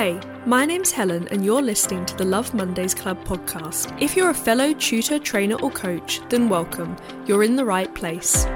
Hey, 0.00 0.18
my 0.46 0.64
name's 0.64 0.90
Helen, 0.90 1.28
and 1.28 1.44
you're 1.44 1.60
listening 1.60 2.06
to 2.06 2.16
the 2.16 2.24
Love 2.24 2.54
Mondays 2.54 2.94
Club 2.94 3.22
podcast. 3.22 3.94
If 4.00 4.16
you're 4.16 4.30
a 4.30 4.34
fellow 4.34 4.72
tutor, 4.72 5.18
trainer, 5.18 5.56
or 5.56 5.70
coach, 5.70 6.22
then 6.30 6.48
welcome. 6.48 6.96
You're 7.26 7.44
in 7.44 7.54
the 7.54 7.66
right 7.66 7.94
place. 7.94 8.46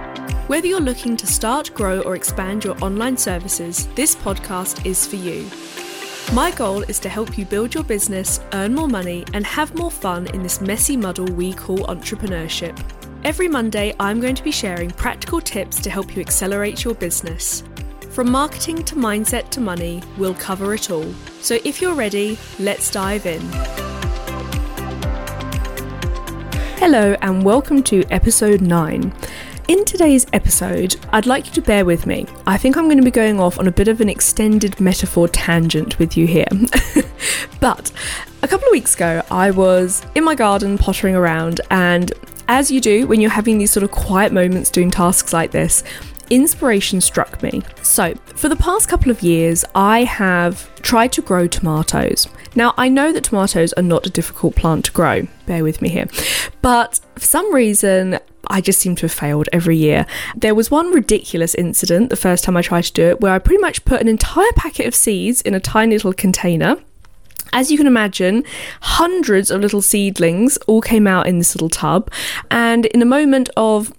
Whether 0.46 0.69
you're 0.69 0.80
looking 0.80 1.19
to 1.19 1.27
start, 1.27 1.75
grow, 1.75 2.01
or 2.01 2.17
expand 2.17 2.65
your 2.65 2.83
online 2.83 3.19
services, 3.19 3.88
this 3.88 4.17
podcast 4.17 4.87
is 4.87 5.07
for 5.07 5.17
you. 5.17 5.47
My 6.35 6.51
goal 6.51 6.80
is 6.85 6.99
to 7.01 7.11
help 7.11 7.37
you 7.37 7.45
build 7.45 7.74
your 7.74 7.85
business, 7.85 8.40
earn 8.54 8.74
more 8.74 8.88
money, 8.88 9.26
and 9.35 9.45
have 9.45 9.74
more 9.74 9.90
fun 9.90 10.29
in 10.29 10.42
this 10.42 10.63
messy 10.63 10.97
muddle 10.97 11.26
we 11.26 11.53
call 11.53 11.81
entrepreneurship. 11.81 12.83
Every 13.22 13.49
Monday, 13.49 13.95
I'm 14.01 14.19
going 14.19 14.35
to 14.35 14.42
be 14.42 14.51
sharing 14.51 14.90
practical 14.92 15.42
tips 15.42 15.79
to 15.83 15.90
help 15.90 16.16
you 16.16 16.23
accelerate 16.23 16.84
your 16.84 16.95
business. 16.95 17.65
From 18.15 18.30
marketing 18.30 18.84
to 18.84 18.95
mindset 18.95 19.51
to 19.51 19.60
money, 19.60 20.01
we'll 20.16 20.37
cover 20.37 20.73
it 20.73 20.89
all. 20.89 21.12
So 21.41 21.59
if 21.65 21.83
you're 21.83 21.97
ready, 21.97 22.39
let's 22.61 22.89
dive 22.89 23.27
in. 23.27 23.41
Hello, 26.79 27.16
and 27.23 27.42
welcome 27.42 27.83
to 27.83 28.05
episode 28.12 28.61
9. 28.61 29.12
In 29.66 29.84
today's 29.84 30.29
episode, 30.33 30.95
I'd 31.11 31.27
like 31.27 31.47
you 31.47 31.53
to 31.55 31.61
bear 31.61 31.84
with 31.84 32.06
me. 32.06 32.29
I 32.47 32.56
think 32.56 32.77
I'm 32.77 32.84
going 32.84 32.98
to 32.98 33.03
be 33.03 33.11
going 33.11 33.41
off 33.41 33.59
on 33.59 33.66
a 33.66 33.73
bit 33.73 33.89
of 33.89 34.01
an 34.01 34.09
extended 34.09 34.78
metaphor 34.78 35.27
tangent 35.27 35.98
with 35.98 36.17
you 36.17 36.28
here. 36.28 36.47
but 37.61 37.91
a 38.45 38.47
couple 38.47 38.69
of 38.69 38.70
weeks 38.70 38.95
ago, 38.95 39.23
I 39.28 39.51
was 39.51 40.06
in 40.15 40.23
my 40.23 40.37
garden 40.37 40.78
pottering 40.78 41.17
around, 41.17 41.62
and 41.69 42.12
as 42.47 42.70
you 42.70 42.81
do 42.81 43.09
when 43.09 43.20
you're 43.20 43.31
having 43.31 43.59
these 43.59 43.73
sort 43.73 43.83
of 43.83 43.91
quiet 43.91 44.33
moments 44.33 44.70
doing 44.70 44.92
tasks 44.92 45.33
like 45.33 45.51
this, 45.51 45.83
inspiration 46.30 47.01
struck 47.01 47.42
me. 47.42 47.62
So, 47.83 48.14
for 48.34 48.48
the 48.48 48.56
past 48.56 48.88
couple 48.88 49.10
of 49.10 49.23
years, 49.23 49.64
I 49.74 50.05
have 50.05 50.74
tried 50.83 51.12
to 51.12 51.23
grow 51.23 51.47
tomatoes. 51.47 52.28
Now, 52.55 52.75
I 52.77 52.89
know 52.89 53.12
that 53.12 53.25
tomatoes 53.25 53.72
are 53.75 53.83
not 53.83 54.06
a 54.06 54.11
difficult 54.11 54.56
plant 54.56 54.86
to 54.86 54.92
grow, 54.92 55.27
bear 55.47 55.62
with 55.62 55.83
me 55.83 55.89
here, 55.89 56.06
but 56.62 57.00
for 57.14 57.27
some 57.27 57.53
reason, 57.55 58.19
I 58.48 58.61
just 58.61 58.78
seem 58.78 58.94
to 58.97 59.03
have 59.03 59.12
failed 59.12 59.48
every 59.53 59.77
year. 59.77 60.06
There 60.36 60.55
was 60.55 60.70
one 60.70 60.92
ridiculous 60.92 61.55
incident 61.55 62.11
the 62.11 62.16
first 62.16 62.44
time 62.44 62.56
I 62.56 62.62
tried 62.62 62.84
to 62.84 62.92
do 62.92 63.09
it 63.09 63.20
where 63.20 63.33
I 63.33 63.38
pretty 63.38 63.61
much 63.61 63.84
put 63.84 64.00
an 64.00 64.09
entire 64.09 64.53
packet 64.55 64.86
of 64.86 64.94
seeds 64.94 65.41
in 65.41 65.55
a 65.55 65.61
tiny 65.61 65.94
little 65.94 66.12
container. 66.12 66.77
As 67.53 67.70
you 67.70 67.78
can 67.78 67.86
imagine, 67.86 68.44
hundreds 68.81 69.50
of 69.50 69.61
little 69.61 69.83
seedlings 69.83 70.56
all 70.66 70.81
came 70.81 71.06
out 71.06 71.27
in 71.27 71.38
this 71.38 71.55
little 71.55 71.69
tub, 71.69 72.11
and 72.50 72.86
in 72.86 73.00
a 73.00 73.06
moment 73.06 73.48
of 73.56 73.92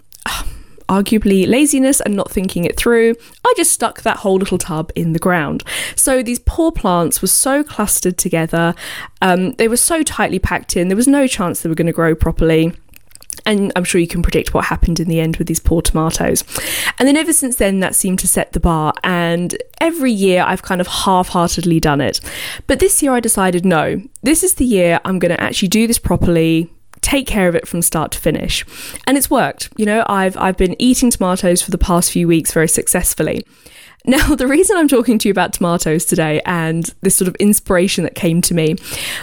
arguably 0.88 1.46
laziness 1.46 2.00
and 2.00 2.14
not 2.14 2.30
thinking 2.30 2.64
it 2.64 2.76
through, 2.76 3.14
I 3.44 3.54
just 3.56 3.72
stuck 3.72 4.02
that 4.02 4.18
whole 4.18 4.36
little 4.36 4.58
tub 4.58 4.90
in 4.94 5.12
the 5.12 5.18
ground. 5.18 5.64
So 5.94 6.22
these 6.22 6.38
poor 6.40 6.72
plants 6.72 7.20
were 7.20 7.28
so 7.28 7.62
clustered 7.62 8.18
together, 8.18 8.74
um, 9.20 9.52
they 9.52 9.68
were 9.68 9.76
so 9.76 10.02
tightly 10.02 10.38
packed 10.38 10.76
in, 10.76 10.88
there 10.88 10.96
was 10.96 11.08
no 11.08 11.26
chance 11.26 11.60
they 11.60 11.68
were 11.68 11.74
going 11.74 11.86
to 11.86 11.92
grow 11.92 12.14
properly. 12.14 12.72
And 13.44 13.70
I'm 13.76 13.84
sure 13.84 14.00
you 14.00 14.08
can 14.08 14.22
predict 14.22 14.54
what 14.54 14.64
happened 14.64 14.98
in 14.98 15.08
the 15.08 15.20
end 15.20 15.36
with 15.36 15.46
these 15.46 15.60
poor 15.60 15.80
tomatoes. 15.80 16.42
And 16.98 17.06
then 17.06 17.16
ever 17.16 17.32
since 17.32 17.56
then, 17.56 17.78
that 17.80 17.94
seemed 17.94 18.18
to 18.20 18.26
set 18.26 18.52
the 18.52 18.60
bar. 18.60 18.92
And 19.04 19.56
every 19.80 20.10
year, 20.10 20.42
I've 20.42 20.62
kind 20.62 20.80
of 20.80 20.88
half 20.88 21.28
heartedly 21.28 21.78
done 21.78 22.00
it. 22.00 22.18
But 22.66 22.80
this 22.80 23.02
year, 23.02 23.12
I 23.12 23.20
decided 23.20 23.64
no, 23.64 24.02
this 24.22 24.42
is 24.42 24.54
the 24.54 24.64
year 24.64 25.00
I'm 25.04 25.20
going 25.20 25.30
to 25.30 25.40
actually 25.40 25.68
do 25.68 25.86
this 25.86 25.98
properly, 25.98 26.72
take 27.06 27.26
care 27.28 27.48
of 27.48 27.54
it 27.54 27.68
from 27.68 27.82
start 27.82 28.10
to 28.12 28.18
finish. 28.18 28.64
And 29.06 29.16
it's 29.16 29.30
worked. 29.30 29.68
You 29.76 29.86
know, 29.86 30.04
I've 30.08 30.36
I've 30.36 30.56
been 30.56 30.80
eating 30.80 31.10
tomatoes 31.10 31.62
for 31.62 31.70
the 31.70 31.78
past 31.78 32.10
few 32.10 32.26
weeks 32.26 32.52
very 32.52 32.68
successfully. 32.68 33.46
Now, 34.08 34.36
the 34.36 34.46
reason 34.46 34.76
I'm 34.76 34.86
talking 34.86 35.18
to 35.18 35.26
you 35.26 35.32
about 35.32 35.52
tomatoes 35.52 36.04
today 36.04 36.40
and 36.46 36.94
this 37.00 37.16
sort 37.16 37.26
of 37.26 37.34
inspiration 37.40 38.04
that 38.04 38.14
came 38.14 38.40
to 38.42 38.54
me 38.54 38.76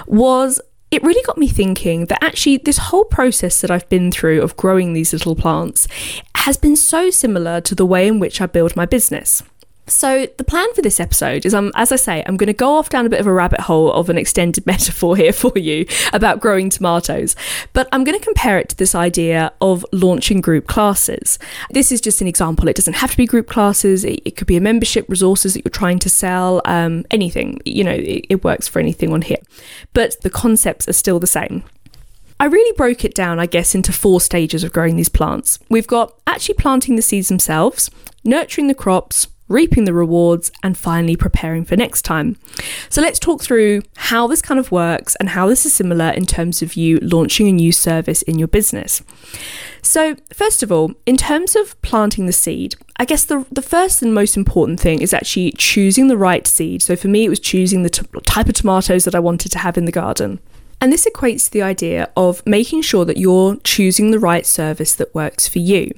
was 0.08 0.60
it 0.92 1.02
really 1.04 1.24
got 1.24 1.38
me 1.38 1.48
thinking 1.48 2.08
that 2.08 2.22
actually 2.22 2.58
this 2.58 2.80
whole 2.80 3.06
process 3.06 3.62
that 3.62 3.72
I've 3.72 3.88
been 3.88 4.12
through 4.12 4.42
of 4.42 4.58
growing 4.58 4.92
these 4.92 5.14
little 5.14 5.38
plants 5.38 5.88
has 6.36 6.58
been 6.58 6.76
so 6.76 7.10
similar 7.12 7.62
to 7.62 7.74
the 7.74 7.86
way 7.86 8.10
in 8.10 8.20
which 8.20 8.42
I 8.42 8.46
build 8.46 8.76
my 8.76 8.86
business. 8.86 9.42
So, 9.86 10.28
the 10.38 10.46
plan 10.46 10.74
for 10.74 10.82
this 10.82 11.02
episode 11.02 11.46
is, 11.46 11.54
um, 11.54 11.72
as 11.76 11.92
I 11.92 11.98
say, 11.98 12.24
I'm 12.26 12.38
going 12.38 12.48
to 12.48 12.54
go 12.54 12.76
off 12.76 12.90
down 12.90 13.06
a 13.06 13.10
bit 13.10 13.20
of 13.20 13.28
a 13.28 13.34
rabbit 13.34 13.60
hole 13.62 13.92
of 13.92 14.10
an 14.10 14.18
extended 14.18 14.66
metaphor 14.68 15.18
here 15.18 15.34
for 15.34 15.52
you 15.58 15.86
about 16.14 16.40
growing 16.40 16.70
tomatoes, 16.70 17.36
but 17.74 17.90
I'm 17.92 18.06
going 18.06 18.18
to 18.18 18.24
compare 18.24 18.58
it 18.58 18.70
to 18.70 18.78
this 18.78 18.96
idea 18.96 19.52
of 19.60 19.86
launching 19.92 20.40
group 20.40 20.68
classes. 20.68 21.38
This 21.72 21.92
is 21.92 22.00
just 22.00 22.22
an 22.22 22.28
example. 22.28 22.70
It 22.70 22.78
doesn't 22.78 22.94
have 22.94 23.12
to 23.12 23.18
be 23.18 23.26
group 23.26 23.48
classes, 23.48 24.06
it, 24.06 24.22
it 24.24 24.38
could 24.38 24.48
be 24.48 24.56
a 24.56 24.62
membership, 24.62 25.06
resources 25.10 25.54
that 25.54 25.66
you're 25.66 25.72
trying 25.72 26.00
to 26.00 26.10
sell, 26.10 26.62
um, 26.64 27.06
anything. 27.12 27.60
You 27.66 27.84
know, 27.84 27.92
it, 27.92 28.26
it 28.30 28.44
works 28.44 28.70
for 28.70 28.80
anything 28.80 29.12
on 29.12 29.22
here. 29.22 29.38
But 29.92 30.22
the 30.22 30.30
concepts 30.30 30.88
are 30.88 30.94
still 30.94 31.20
the 31.20 31.28
same. 31.28 31.64
I 32.40 32.46
really 32.46 32.76
broke 32.76 33.06
it 33.06 33.14
down, 33.14 33.40
I 33.40 33.46
guess, 33.46 33.76
into 33.76 33.92
four 33.92 34.20
stages 34.22 34.64
of 34.64 34.74
growing 34.74 34.96
these 34.96 35.10
plants. 35.10 35.60
We've 35.70 35.88
got 35.88 36.14
actually 36.26 36.56
planting 36.56 36.96
the 36.96 37.02
seeds 37.02 37.28
themselves, 37.28 37.90
nurturing 38.24 38.68
the 38.68 38.76
crops, 38.76 39.28
reaping 39.48 39.86
the 39.86 39.94
rewards, 39.94 40.52
and 40.64 40.78
finally 40.78 41.16
preparing 41.16 41.66
for 41.66 41.76
next 41.76 42.04
time. 42.04 42.38
So 42.90 43.02
let's 43.02 43.20
talk 43.20 43.42
through 43.42 43.84
how 43.96 44.28
this 44.28 44.42
kind 44.42 44.60
of 44.60 44.72
works 44.72 45.16
and 45.18 45.30
how 45.30 45.48
this 45.48 45.66
is 45.66 45.74
similar 45.74 46.10
in 46.10 46.26
terms 46.26 46.62
of 46.62 46.76
you 46.76 47.00
launching 47.00 47.48
a 47.48 47.52
new 47.52 47.72
service 47.72 48.22
in 48.24 48.40
your 48.40 48.48
business. 48.48 49.02
So, 49.82 50.16
first 50.34 50.64
of 50.64 50.72
all, 50.72 50.94
in 51.06 51.18
terms 51.18 51.56
of 51.58 51.80
planting 51.82 52.26
the 52.26 52.32
seed, 52.32 52.76
I 52.98 53.06
guess 53.06 53.26
the, 53.26 53.46
the 53.52 53.62
first 53.62 54.02
and 54.02 54.14
most 54.14 54.38
important 54.38 54.80
thing 54.80 55.02
is 55.02 55.14
actually 55.14 55.52
choosing 55.58 56.08
the 56.08 56.18
right 56.18 56.48
seed. 56.48 56.82
So, 56.82 56.96
for 56.96 57.10
me, 57.10 57.26
it 57.26 57.30
was 57.30 57.40
choosing 57.40 57.84
the 57.84 57.90
t- 57.90 58.06
type 58.26 58.48
of 58.48 58.56
tomatoes 58.56 59.04
that 59.04 59.14
I 59.14 59.20
wanted 59.20 59.52
to 59.52 59.60
have 59.60 59.78
in 59.78 59.84
the 59.86 59.92
garden. 59.92 60.40
And 60.80 60.92
this 60.92 61.06
equates 61.06 61.46
to 61.46 61.52
the 61.52 61.62
idea 61.62 62.10
of 62.18 62.46
making 62.46 62.82
sure 62.82 63.06
that 63.06 63.18
you're 63.18 63.58
choosing 63.64 64.12
the 64.12 64.20
right 64.20 64.46
service 64.46 64.96
that 64.96 65.14
works 65.16 65.48
for 65.48 65.60
you. 65.60 65.92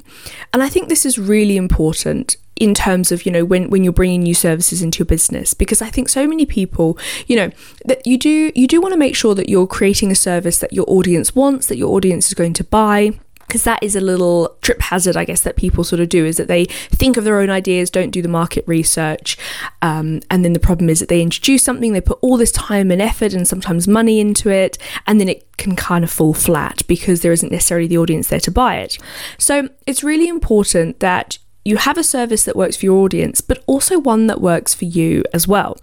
And 0.54 0.62
I 0.62 0.70
think 0.70 0.90
this 0.90 1.06
is 1.06 1.18
really 1.18 1.58
important 1.58 2.38
in 2.56 2.74
terms 2.74 3.12
of 3.12 3.26
you 3.26 3.32
know 3.32 3.44
when 3.44 3.70
when 3.70 3.84
you're 3.84 3.94
bringing 3.94 4.24
new 4.24 4.34
services 4.34 4.82
into 4.82 5.00
your 5.00 5.06
business 5.06 5.54
because 5.54 5.82
i 5.82 5.90
think 5.90 6.08
so 6.08 6.26
many 6.26 6.46
people 6.46 6.98
you 7.28 7.36
know 7.36 7.52
that 7.86 8.06
you 8.08 8.18
do 8.18 8.52
you 8.56 8.68
do 8.68 8.80
want 8.80 8.94
to 8.94 8.98
make 8.98 9.16
sure 9.16 9.36
that 9.36 9.50
you're 9.50 9.68
creating 9.68 10.10
a 10.10 10.16
service 10.16 10.60
that 10.60 10.72
your 10.72 10.86
audience 10.88 11.36
wants 11.36 11.68
that 11.68 11.78
your 11.78 11.94
audience 11.94 12.28
is 12.28 12.34
going 12.34 12.54
to 12.54 12.64
buy 12.64 13.12
because 13.48 13.64
that 13.64 13.82
is 13.84 13.96
a 13.96 14.02
little 14.02 14.58
trip 14.62 14.82
hazard, 14.82 15.16
I 15.16 15.24
guess, 15.24 15.42
that 15.42 15.56
people 15.56 15.84
sort 15.84 16.00
of 16.00 16.10
do 16.10 16.26
is 16.26 16.38
that 16.38 16.48
they 16.48 16.66
think 16.66 17.16
of 17.16 17.24
their 17.24 17.40
own 17.40 17.50
ideas, 17.50 17.90
don't 17.90 18.10
do 18.10 18.22
the 18.22 18.28
market 18.28 18.64
research. 18.68 19.38
Um, 19.82 20.22
and 20.32 20.44
then 20.44 20.54
the 20.54 20.60
problem 20.60 20.90
is 20.90 21.00
that 21.00 21.10
they 21.10 21.22
introduce 21.22 21.64
something, 21.64 21.94
they 21.94 22.02
put 22.02 22.20
all 22.22 22.38
this 22.38 22.52
time 22.52 22.92
and 22.92 23.02
effort 23.02 23.34
and 23.34 23.48
sometimes 23.48 23.88
money 23.88 24.20
into 24.20 24.50
it, 24.50 24.78
and 25.06 25.20
then 25.22 25.30
it 25.30 25.46
can 25.58 25.76
kind 25.76 26.04
of 26.04 26.12
fall 26.12 26.34
flat 26.34 26.82
because 26.88 27.22
there 27.22 27.32
isn't 27.32 27.52
necessarily 27.52 27.88
the 27.88 27.98
audience 27.98 28.30
there 28.30 28.40
to 28.40 28.52
buy 28.52 28.78
it. 28.78 28.98
So 29.38 29.70
it's 29.86 30.04
really 30.04 30.28
important 30.28 31.00
that 31.00 31.38
you 31.66 31.78
have 31.78 31.98
a 31.98 32.04
service 32.04 32.44
that 32.46 32.56
works 32.56 32.78
for 32.78 32.86
your 32.86 33.04
audience, 33.04 33.42
but 33.42 33.64
also 33.66 33.98
one 33.98 34.28
that 34.28 34.40
works 34.40 34.76
for 34.76 34.86
you 34.86 35.24
as 35.34 35.48
well. 35.48 35.78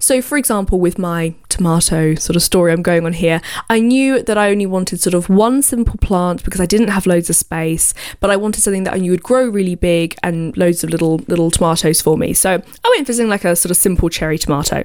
So, 0.00 0.20
for 0.20 0.36
example, 0.36 0.80
with 0.80 0.98
my 0.98 1.34
tomato 1.48 2.16
sort 2.16 2.34
of 2.34 2.42
story 2.42 2.72
I'm 2.72 2.82
going 2.82 3.06
on 3.06 3.12
here, 3.12 3.40
I 3.70 3.78
knew 3.78 4.20
that 4.20 4.36
I 4.36 4.50
only 4.50 4.66
wanted 4.66 5.00
sort 5.00 5.14
of 5.14 5.28
one 5.28 5.62
simple 5.62 5.96
plant 6.00 6.44
because 6.44 6.60
I 6.60 6.66
didn't 6.66 6.88
have 6.88 7.06
loads 7.06 7.30
of 7.30 7.36
space, 7.36 7.94
but 8.18 8.30
I 8.30 8.36
wanted 8.36 8.62
something 8.62 8.82
that 8.82 8.94
I 8.94 8.98
knew 8.98 9.12
would 9.12 9.22
grow 9.22 9.48
really 9.48 9.76
big 9.76 10.16
and 10.24 10.56
loads 10.56 10.82
of 10.82 10.90
little 10.90 11.18
little 11.28 11.52
tomatoes 11.52 12.00
for 12.00 12.18
me. 12.18 12.32
So, 12.32 12.50
I 12.50 12.94
went 12.96 13.06
for 13.06 13.12
something 13.12 13.30
like 13.30 13.44
a 13.44 13.54
sort 13.54 13.70
of 13.70 13.76
simple 13.76 14.08
cherry 14.08 14.38
tomato. 14.38 14.82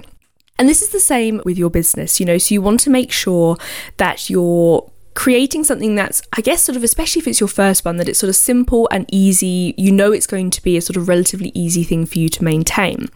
And 0.60 0.70
this 0.70 0.84
is 0.84 0.90
the 0.90 1.00
same 1.00 1.42
with 1.46 1.58
your 1.58 1.72
business, 1.72 2.20
you 2.20 2.28
know, 2.28 2.38
so 2.38 2.54
you 2.54 2.62
want 2.62 2.80
to 2.82 2.92
make 2.92 3.12
sure 3.12 3.58
that 3.98 4.30
your 4.30 4.92
creating 5.16 5.64
something 5.64 5.96
that's, 5.96 6.22
I 6.36 6.42
guess, 6.42 6.64
sort 6.64 6.76
of, 6.76 6.84
especially 6.84 7.20
if 7.22 7.28
it's 7.28 7.40
your 7.40 7.48
first 7.48 7.86
one, 7.86 7.98
that 7.98 8.10
it's 8.10 8.20
sort 8.20 8.30
of 8.30 8.36
simple 8.36 8.88
and 8.92 9.06
easy. 9.12 9.74
You 9.78 9.92
know, 9.92 10.12
it's 10.12 10.28
going 10.28 10.50
to 10.52 10.62
be 10.62 10.78
a 10.78 10.82
sort 10.82 10.98
of 10.98 11.08
relatively 11.08 11.52
easy 11.54 11.84
thing 11.84 12.06
for 12.06 12.20
you 12.20 12.30
to 12.30 12.44
maintain. 12.44 13.10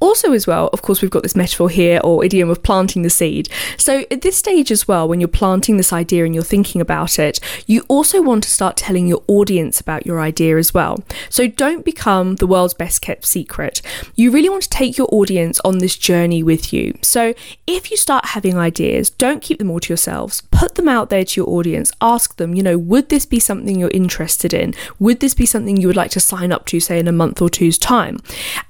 Also, 0.00 0.32
as 0.32 0.46
well, 0.46 0.68
of 0.72 0.82
course, 0.82 1.02
we've 1.02 1.10
got 1.10 1.22
this 1.22 1.36
metaphor 1.36 1.68
here 1.68 2.00
or 2.02 2.24
idiom 2.24 2.50
of 2.50 2.62
planting 2.62 3.02
the 3.02 3.10
seed. 3.10 3.48
So, 3.76 4.04
at 4.10 4.22
this 4.22 4.36
stage 4.36 4.70
as 4.70 4.88
well, 4.88 5.08
when 5.08 5.20
you're 5.20 5.28
planting 5.28 5.76
this 5.76 5.92
idea 5.92 6.24
and 6.24 6.34
you're 6.34 6.44
thinking 6.44 6.80
about 6.80 7.18
it, 7.18 7.40
you 7.66 7.84
also 7.88 8.22
want 8.22 8.44
to 8.44 8.50
start 8.50 8.76
telling 8.76 9.06
your 9.06 9.22
audience 9.28 9.80
about 9.80 10.06
your 10.06 10.20
idea 10.20 10.56
as 10.56 10.72
well. 10.72 11.02
So, 11.28 11.46
don't 11.46 11.84
become 11.84 12.36
the 12.36 12.46
world's 12.46 12.74
best 12.74 13.02
kept 13.02 13.26
secret. 13.26 13.82
You 14.14 14.30
really 14.30 14.48
want 14.48 14.62
to 14.64 14.70
take 14.70 14.96
your 14.96 15.08
audience 15.12 15.60
on 15.60 15.78
this 15.78 15.96
journey 15.96 16.42
with 16.42 16.72
you. 16.72 16.98
So, 17.02 17.34
if 17.66 17.90
you 17.90 17.96
start 17.96 18.26
having 18.26 18.56
ideas, 18.56 19.10
don't 19.10 19.42
keep 19.42 19.58
them 19.58 19.70
all 19.70 19.80
to 19.80 19.88
yourselves, 19.88 20.40
put 20.56 20.76
them 20.76 20.88
out 20.88 21.10
there 21.10 21.22
to 21.22 21.40
your 21.40 21.50
audience, 21.50 21.92
ask 22.00 22.36
them, 22.36 22.54
you 22.54 22.62
know, 22.62 22.78
would 22.78 23.10
this 23.10 23.26
be 23.26 23.38
something 23.38 23.78
you're 23.78 23.90
interested 23.90 24.54
in? 24.54 24.74
Would 24.98 25.20
this 25.20 25.34
be 25.34 25.44
something 25.44 25.76
you 25.76 25.86
would 25.86 25.96
like 25.96 26.10
to 26.12 26.20
sign 26.20 26.50
up 26.50 26.64
to, 26.66 26.80
say, 26.80 26.98
in 26.98 27.06
a 27.06 27.12
month 27.12 27.42
or 27.42 27.50
two's 27.50 27.78
time? 27.78 28.18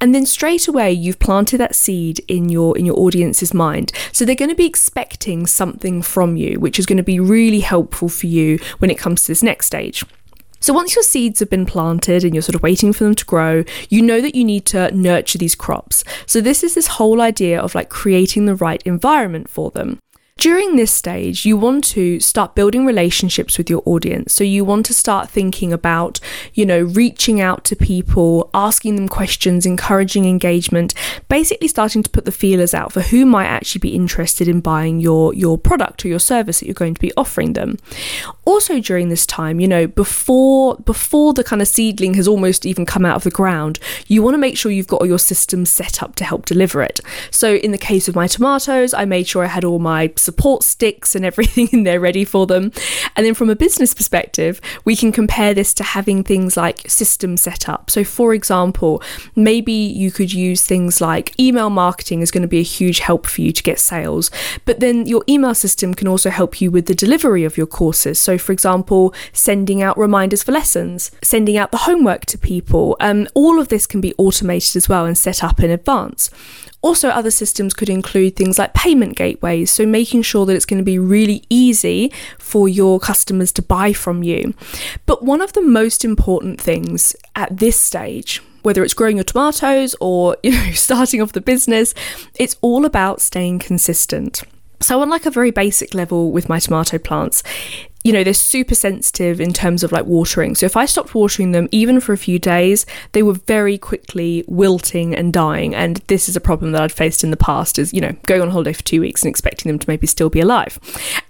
And 0.01 0.13
then 0.13 0.27
straight 0.27 0.67
away, 0.67 0.91
you've 0.93 1.21
planted 1.21 1.59
that 1.59 1.77
seed 1.77 2.21
in 2.27 2.49
your 2.49 2.77
in 2.77 2.85
your 2.85 2.99
audience's 2.99 3.55
mind. 3.55 3.93
So 4.11 4.25
they're 4.25 4.35
going 4.35 4.51
to 4.51 4.57
be 4.57 4.67
expecting 4.67 5.47
something 5.47 6.03
from 6.03 6.37
you, 6.37 6.59
which 6.59 6.81
is 6.81 6.87
going 6.87 6.97
to 6.97 7.05
be 7.05 7.21
really 7.21 7.61
helpful 7.61 8.09
for 8.09 8.27
you 8.27 8.59
when 8.79 8.91
it 8.91 8.99
comes 8.99 9.23
to 9.23 9.29
this 9.29 9.45
next 9.45 9.67
stage. 9.67 10.05
So 10.59 10.73
once 10.73 10.97
your 10.97 11.05
seeds 11.05 11.39
have 11.39 11.51
been 11.51 11.67
planted 11.67 12.25
and 12.25 12.35
you're 12.35 12.43
sort 12.43 12.57
of 12.57 12.63
waiting 12.63 12.93
for 12.93 13.05
them 13.05 13.15
to 13.15 13.25
grow, 13.25 13.63
you 13.89 14.03
know 14.03 14.21
that 14.21 14.35
you 14.35 14.45
need 14.45 14.67
to 14.67 14.91
nurture 14.91 15.39
these 15.39 15.55
crops. 15.55 16.03
So 16.27 16.41
this 16.41 16.65
is 16.65 16.75
this 16.75 16.89
whole 16.89 17.21
idea 17.21 17.61
of 17.61 17.77
like 17.77 17.91
creating 17.91 18.47
the 18.47 18.57
right 18.57 18.83
environment 18.85 19.49
for 19.49 19.71
them. 19.71 20.01
During 20.39 20.77
this 20.77 20.93
stage, 20.93 21.47
you 21.47 21.57
want 21.57 21.83
to 21.85 22.21
start 22.21 22.55
building 22.55 22.85
relationships 22.85 23.57
with 23.57 23.71
your 23.71 23.83
audience. 23.87 24.35
So 24.35 24.45
you 24.45 24.67
want 24.67 24.85
to 24.85 24.93
start 24.93 25.31
thinking 25.31 25.73
about, 25.73 26.21
you 26.53 26.67
know, 26.67 26.83
reaching 26.83 27.41
out 27.41 27.65
to 27.65 27.75
people, 27.75 28.51
asking 28.53 28.97
them 28.97 29.09
questions, 29.09 29.65
encouraging 29.65 30.27
engagement, 30.27 30.93
basically 31.31 31.69
starting 31.69 32.03
to 32.03 32.11
put 32.11 32.27
the 32.27 32.33
feelers 32.33 32.75
out 32.75 32.93
for 32.93 33.01
who 33.01 33.25
might 33.25 33.47
actually 33.47 33.79
be 33.79 33.95
interested 33.95 34.47
in 34.47 34.61
buying 34.61 35.01
your 35.01 35.33
your 35.33 35.57
product 35.57 36.05
or 36.05 36.09
your 36.09 36.21
service 36.21 36.61
that 36.61 36.67
you're 36.67 36.75
going 36.75 36.93
to 36.93 37.01
be 37.01 37.15
offering 37.17 37.55
them. 37.55 37.79
Also 38.45 38.79
during 38.79 39.09
this 39.09 39.25
time, 39.25 39.59
you 39.59 39.67
know, 39.67 39.87
before 39.87 40.77
before 40.85 41.33
the 41.33 41.45
kind 41.45 41.63
of 41.63 41.69
seedling 41.69 42.13
has 42.13 42.29
almost 42.29 42.67
even 42.67 42.85
come 42.85 43.07
out 43.07 43.17
of 43.17 43.25
the 43.25 43.31
ground, 43.31 43.79
you 44.07 44.23
want 44.23 44.35
to 44.35 44.39
make 44.39 44.59
sure 44.59 44.71
you've 44.71 44.87
got 44.87 45.01
all 45.01 45.07
your 45.07 45.19
systems 45.19 45.71
set 45.71 46.03
up 46.03 46.15
to 46.17 46.25
help 46.25 46.45
deliver 46.45 46.83
it. 46.83 47.01
So 47.31 47.55
in 47.55 47.73
the 47.73 47.79
case 47.79 48.07
of 48.07 48.15
my 48.15 48.27
tomatoes, 48.27 48.93
I 48.93 49.07
made 49.07 49.27
sure 49.27 49.43
I 49.43 49.49
had 49.49 49.65
all 49.65 49.79
my 49.79 50.13
support 50.27 50.63
sticks 50.63 51.15
and 51.15 51.25
everything 51.25 51.69
in 51.73 51.85
there 51.85 52.01
ready 52.01 52.25
for 52.25 52.47
them. 52.47 52.73
And 53.15 53.25
then 53.25 53.35
from 53.35 53.49
a 53.49 53.57
business 53.57 53.95
perspective, 53.95 54.61
we 54.85 54.95
can 54.95 55.13
compare 55.13 55.55
this 55.55 55.73
to 55.75 55.85
having 55.85 56.23
things 56.23 56.57
like 56.57 56.79
systems 56.91 57.41
set 57.41 57.69
up. 57.69 57.91
So, 57.91 58.05
for 58.05 58.35
example, 58.35 59.03
maybe 59.35 59.73
you 59.73 60.11
could 60.11 60.33
use 60.35 60.67
things 60.67 61.01
like 61.01 61.39
email 61.41 61.71
marketing 61.71 62.21
is 62.21 62.31
going 62.31 62.43
to 62.43 62.49
be 62.49 62.59
a 62.59 62.75
huge 62.79 62.99
help 62.99 63.27
for 63.27 63.41
you 63.41 63.53
to 63.53 63.63
get 63.63 63.79
sales, 63.81 64.31
but 64.65 64.81
then 64.81 65.07
your 65.07 65.23
email 65.29 65.55
system 65.55 65.95
can 65.95 66.09
also 66.09 66.31
help 66.31 66.61
you 66.61 66.71
with 66.71 66.87
the 66.87 66.95
delivery 66.95 67.45
of 67.45 67.57
your 67.57 67.67
courses. 67.67 68.21
So, 68.21 68.37
for 68.37 68.53
example, 68.53 69.15
sending 69.33 69.81
out 69.81 69.97
reminders 69.97 70.43
for 70.43 70.53
lessons, 70.53 71.11
sending 71.23 71.57
out 71.57 71.71
the 71.71 71.87
homework 71.89 72.27
to 72.27 72.39
people. 72.39 72.97
Um, 73.01 73.29
all 73.35 73.61
of 73.61 73.69
this 73.69 73.87
can 73.87 74.01
be 74.01 74.13
automated 74.19 74.77
as 74.77 74.89
well 74.89 75.05
and 75.07 75.17
set 75.17 75.45
up 75.45 75.61
in 75.61 75.71
advance. 75.71 76.31
Also, 76.87 77.09
other 77.09 77.33
systems 77.33 77.75
could 77.75 77.89
include 77.89 78.37
things 78.37 78.61
like 78.61 78.73
payment 78.73 79.17
gateways, 79.17 79.73
so 79.73 79.85
making 79.85 80.23
sure 80.23 80.47
that 80.47 80.55
it's 80.55 80.65
going 80.65 80.79
to 80.79 80.85
be 80.85 81.01
really 81.01 81.43
easy 81.51 82.13
for 82.39 82.69
your 82.69 83.01
customers 83.01 83.51
to 83.51 83.61
buy 83.61 83.93
from 83.93 84.23
you. 84.23 84.55
But 85.05 85.25
one 85.25 85.41
of 85.41 85.53
the 85.53 85.63
most 85.63 86.05
important 86.05 86.61
things 86.61 87.17
at 87.35 87.57
this 87.57 87.77
stage, 87.77 88.41
whether 88.63 88.85
it's 88.85 88.95
growing 88.95 89.17
your 89.17 89.25
tomatoes 89.25 89.97
or 90.01 90.37
you 90.45 90.53
know 90.53 90.71
starting 90.75 91.21
off 91.21 91.33
the 91.33 91.41
business, 91.41 91.93
it's 92.39 92.55
all 92.61 92.85
about 92.85 93.21
staying 93.21 93.59
consistent. 93.59 94.45
So, 94.81 95.03
on 95.03 95.11
like 95.11 95.27
a 95.27 95.31
very 95.33 95.51
basic 95.51 95.93
level 95.93 96.31
with 96.31 96.49
my 96.49 96.61
tomato 96.61 96.99
plants, 96.99 97.43
you 98.07 98.13
know, 98.13 98.23
they're 98.23 98.35
super 98.35 98.77
sensitive 98.77 99.41
in 99.41 99.53
terms 99.53 99.83
of 99.83 99.91
like 99.91 100.07
watering. 100.07 100.55
So 100.55 100.65
if 100.65 100.77
I 100.77 100.87
stopped 100.87 101.13
watering 101.13 101.51
them 101.51 101.69
even 101.73 101.99
for 101.99 102.13
a 102.13 102.17
few 102.17 102.39
days, 102.39 102.87
they 103.11 103.23
were 103.25 103.33
very 103.33 103.77
quickly 103.79 104.45
wilting 104.47 105.13
and 105.13 105.33
dying. 105.33 105.75
And 105.75 105.97
this 106.07 106.29
is 106.29 106.37
a 106.37 106.41
problem 106.41 106.71
that 106.71 106.83
I'd 106.83 106.93
faced 106.93 107.25
in 107.25 107.33
the 107.33 107.37
past 107.37 107.81
is, 107.81 107.93
you 107.93 108.01
know, 108.01 108.13
going 108.27 108.43
on 108.43 108.51
holiday 108.51 108.73
for 108.73 108.85
two 108.85 109.01
weeks 109.01 109.25
and 109.25 109.29
expecting 109.29 109.69
them 109.69 109.81
to 109.81 109.91
maybe 109.91 110.07
still 110.07 110.31
be 110.31 110.39
alive. 110.39 110.79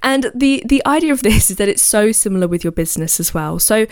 And 0.02 0.30
the 0.34 0.62
the 0.66 0.84
idea 0.84 1.14
of 1.14 1.22
this 1.22 1.50
is 1.50 1.56
that 1.56 1.70
it's 1.70 1.82
so 1.82 2.12
similar 2.12 2.46
with 2.46 2.62
your 2.62 2.72
business 2.72 3.20
as 3.20 3.32
well. 3.32 3.58
So 3.58 3.86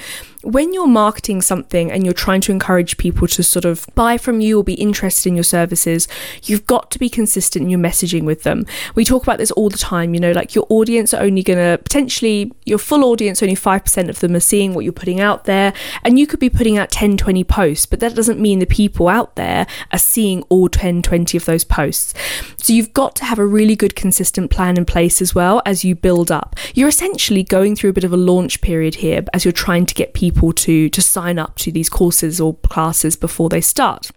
when 0.45 0.73
you're 0.73 0.87
marketing 0.87 1.41
something 1.43 1.91
and 1.91 2.05
you're 2.05 2.15
trying 2.15 2.41
to 2.43 2.53
encourage 2.53 2.97
people 2.97 3.27
to 3.29 3.43
sort 3.43 3.65
of 3.65 3.87
buy 3.95 4.19
from 4.19 4.41
you 4.41 4.59
or 4.59 4.65
be 4.65 4.75
interested 4.75 5.29
in 5.29 5.35
your 5.35 5.45
services, 5.45 6.07
you've 6.43 6.67
got 6.67 6.91
to 6.91 6.99
be 6.99 7.09
consistent 7.09 7.65
in 7.65 7.71
your 7.71 7.81
messaging 7.81 8.25
with 8.25 8.43
them. 8.43 8.67
We 8.95 9.05
talk 9.05 9.23
about 9.23 9.39
this 9.39 9.51
all 9.53 9.71
the 9.71 9.79
time, 9.79 10.15
you 10.15 10.21
know, 10.21 10.33
like 10.33 10.55
your 10.55 10.67
audience 10.69 11.15
are 11.15 11.23
only 11.23 11.43
going 11.43 11.59
to 11.59 11.83
potentially 11.83 12.53
your 12.65 12.79
full 12.79 13.05
audience, 13.05 13.43
only 13.43 13.57
5% 13.57 14.09
of 14.09 14.21
them 14.21 14.35
are 14.35 14.41
seeing 14.41 14.75
what 14.75 14.85
you're 14.85 14.93
putting 14.93 15.21
out 15.21 15.45
there. 15.45 15.73
And 16.03 16.19
you 16.19 16.27
could 16.27 16.41
be 16.41 16.51
putting 16.51 16.77
out 16.77 16.91
10, 16.91 17.17
20 17.17 17.45
posts, 17.45 17.87
but 17.87 18.01
that 18.01 18.15
doesn't 18.15 18.41
mean 18.41 18.59
the 18.59 18.67
people 18.67 19.09
out 19.09 19.37
there 19.37 19.67
are 19.93 19.99
seeing 19.99 20.43
all 20.45 20.69
10, 20.69 21.03
20 21.03 21.37
of 21.37 21.45
those 21.47 21.65
posts. 21.65 22.15
So 22.59 22.73
you've 22.73 22.93
got 22.93 23.17
to 23.17 23.25
have 23.25 23.39
a 23.39 23.47
really 23.47 23.77
good, 23.77 23.97
consistent 23.97 24.51
plan 24.51 24.77
in 24.77 24.85
place 24.85 25.23
as 25.23 25.35
well 25.35 25.63
as 25.65 25.85
you 25.85 25.95
build 25.95 26.31
up. 26.31 26.57
You're 26.75 26.89
essentially 26.89 27.43
going 27.43 27.77
through 27.77 27.91
a 27.91 27.95
bit 27.95 28.05
of 28.05 28.13
a 28.13 28.17
launch 28.17 28.61
period 28.61 28.97
here 28.97 29.25
as 29.33 29.45
you're 29.45 29.53
trying 29.53 29.87
to 29.87 29.95
get 29.95 30.13
people 30.13 30.34
to, 30.35 30.89
to 30.89 31.03
sign 31.03 31.39
up 31.39 31.57
to 31.57 31.73
these 31.73 31.89
courses 31.89 32.41
or 32.41 32.55
classes 32.57 33.17
before 33.17 33.49
they 33.49 33.61
start. 33.61 34.11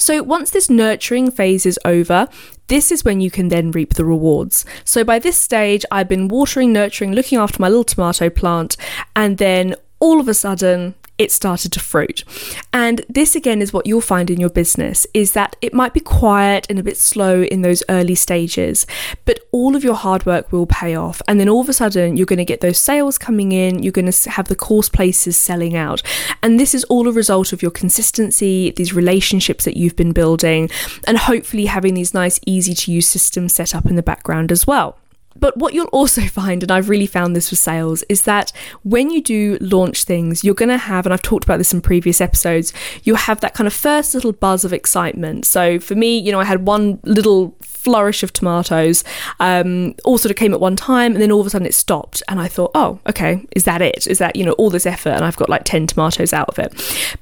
So, 0.00 0.22
once 0.22 0.50
this 0.50 0.70
nurturing 0.70 1.30
phase 1.30 1.66
is 1.66 1.78
over, 1.84 2.28
this 2.68 2.92
is 2.92 3.04
when 3.04 3.20
you 3.20 3.30
can 3.30 3.48
then 3.48 3.72
reap 3.72 3.94
the 3.94 4.04
rewards. 4.04 4.64
So, 4.84 5.02
by 5.02 5.18
this 5.18 5.36
stage, 5.36 5.84
I've 5.90 6.08
been 6.08 6.28
watering, 6.28 6.72
nurturing, 6.72 7.12
looking 7.12 7.38
after 7.38 7.60
my 7.60 7.68
little 7.68 7.84
tomato 7.84 8.30
plant, 8.30 8.76
and 9.16 9.38
then 9.38 9.74
all 9.98 10.20
of 10.20 10.28
a 10.28 10.34
sudden, 10.34 10.94
it 11.18 11.32
started 11.32 11.72
to 11.72 11.80
fruit. 11.80 12.24
And 12.72 13.04
this 13.08 13.34
again 13.34 13.60
is 13.60 13.72
what 13.72 13.86
you'll 13.86 14.00
find 14.00 14.30
in 14.30 14.40
your 14.40 14.50
business 14.50 15.06
is 15.12 15.32
that 15.32 15.56
it 15.60 15.74
might 15.74 15.92
be 15.92 16.00
quiet 16.00 16.66
and 16.70 16.78
a 16.78 16.82
bit 16.82 16.96
slow 16.96 17.42
in 17.42 17.62
those 17.62 17.82
early 17.88 18.14
stages, 18.14 18.86
but 19.24 19.40
all 19.52 19.76
of 19.76 19.84
your 19.84 19.94
hard 19.94 20.24
work 20.24 20.52
will 20.52 20.66
pay 20.66 20.94
off. 20.94 21.20
And 21.26 21.40
then 21.40 21.48
all 21.48 21.60
of 21.60 21.68
a 21.68 21.72
sudden 21.72 22.16
you're 22.16 22.26
going 22.26 22.38
to 22.38 22.44
get 22.44 22.60
those 22.60 22.78
sales 22.78 23.18
coming 23.18 23.52
in, 23.52 23.82
you're 23.82 23.92
going 23.92 24.10
to 24.10 24.30
have 24.30 24.48
the 24.48 24.56
course 24.56 24.88
places 24.88 25.36
selling 25.36 25.76
out. 25.76 26.02
And 26.42 26.58
this 26.58 26.74
is 26.74 26.84
all 26.84 27.08
a 27.08 27.12
result 27.12 27.52
of 27.52 27.62
your 27.62 27.70
consistency, 27.70 28.70
these 28.70 28.94
relationships 28.94 29.64
that 29.64 29.76
you've 29.76 29.96
been 29.96 30.12
building, 30.12 30.70
and 31.06 31.18
hopefully 31.18 31.66
having 31.66 31.94
these 31.94 32.14
nice 32.14 32.38
easy 32.46 32.74
to 32.74 32.92
use 32.92 33.08
systems 33.08 33.54
set 33.54 33.74
up 33.74 33.86
in 33.86 33.96
the 33.96 34.02
background 34.02 34.52
as 34.52 34.66
well. 34.66 34.98
But 35.40 35.56
what 35.56 35.74
you'll 35.74 35.86
also 35.88 36.22
find, 36.26 36.62
and 36.62 36.72
I've 36.72 36.88
really 36.88 37.06
found 37.06 37.34
this 37.34 37.50
with 37.50 37.58
sales, 37.58 38.04
is 38.08 38.22
that 38.22 38.52
when 38.82 39.10
you 39.10 39.22
do 39.22 39.58
launch 39.60 40.04
things, 40.04 40.44
you're 40.44 40.54
going 40.54 40.68
to 40.68 40.78
have, 40.78 41.06
and 41.06 41.12
I've 41.12 41.22
talked 41.22 41.44
about 41.44 41.58
this 41.58 41.72
in 41.72 41.80
previous 41.80 42.20
episodes, 42.20 42.72
you'll 43.04 43.16
have 43.16 43.40
that 43.40 43.54
kind 43.54 43.66
of 43.66 43.72
first 43.72 44.14
little 44.14 44.32
buzz 44.32 44.64
of 44.64 44.72
excitement. 44.72 45.44
So 45.44 45.78
for 45.78 45.94
me, 45.94 46.18
you 46.18 46.32
know, 46.32 46.40
I 46.40 46.44
had 46.44 46.66
one 46.66 47.00
little 47.04 47.56
flourish 47.78 48.22
of 48.22 48.32
tomatoes 48.32 49.04
um, 49.40 49.94
all 50.04 50.18
sort 50.18 50.30
of 50.30 50.36
came 50.36 50.52
at 50.52 50.60
one 50.60 50.76
time 50.76 51.12
and 51.12 51.22
then 51.22 51.30
all 51.30 51.40
of 51.40 51.46
a 51.46 51.50
sudden 51.50 51.66
it 51.66 51.74
stopped 51.74 52.22
and 52.28 52.40
i 52.40 52.48
thought 52.48 52.70
oh 52.74 52.98
okay 53.08 53.46
is 53.52 53.64
that 53.64 53.80
it 53.80 54.06
is 54.06 54.18
that 54.18 54.34
you 54.34 54.44
know 54.44 54.52
all 54.52 54.68
this 54.68 54.86
effort 54.86 55.10
and 55.10 55.24
i've 55.24 55.36
got 55.36 55.48
like 55.48 55.62
10 55.64 55.86
tomatoes 55.86 56.32
out 56.32 56.48
of 56.48 56.58
it 56.58 56.72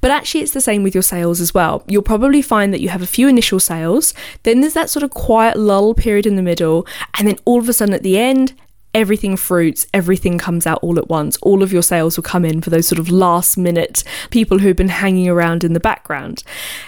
but 0.00 0.10
actually 0.10 0.40
it's 0.40 0.52
the 0.52 0.60
same 0.60 0.82
with 0.82 0.94
your 0.94 1.02
sales 1.02 1.40
as 1.40 1.52
well 1.52 1.84
you'll 1.86 2.02
probably 2.02 2.40
find 2.40 2.72
that 2.72 2.80
you 2.80 2.88
have 2.88 3.02
a 3.02 3.06
few 3.06 3.28
initial 3.28 3.60
sales 3.60 4.14
then 4.44 4.60
there's 4.60 4.74
that 4.74 4.88
sort 4.88 5.02
of 5.02 5.10
quiet 5.10 5.56
lull 5.56 5.94
period 5.94 6.26
in 6.26 6.36
the 6.36 6.42
middle 6.42 6.86
and 7.18 7.28
then 7.28 7.36
all 7.44 7.60
of 7.60 7.68
a 7.68 7.72
sudden 7.72 7.94
at 7.94 8.02
the 8.02 8.18
end 8.18 8.54
everything 8.96 9.36
fruits, 9.36 9.86
everything 9.92 10.38
comes 10.38 10.66
out 10.66 10.78
all 10.82 10.98
at 10.98 11.08
once. 11.08 11.36
All 11.42 11.62
of 11.62 11.70
your 11.70 11.82
sales 11.82 12.16
will 12.16 12.22
come 12.24 12.46
in 12.46 12.62
for 12.62 12.70
those 12.70 12.88
sort 12.88 12.98
of 12.98 13.10
last 13.10 13.58
minute 13.58 14.02
people 14.30 14.58
who've 14.58 14.74
been 14.74 14.88
hanging 14.88 15.28
around 15.28 15.62
in 15.62 15.74
the 15.74 15.80
background. 15.80 16.42